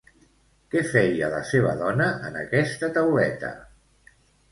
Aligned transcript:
Què 0.75 0.79
feia 0.93 1.27
la 1.33 1.41
seva 1.49 1.73
dona 1.81 2.07
en 2.31 2.39
aquesta 2.45 2.89
tauleta? 2.97 3.53